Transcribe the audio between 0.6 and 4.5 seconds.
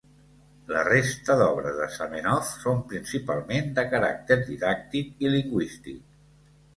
La resta d'obres de Zamenhof són principalment de caràcter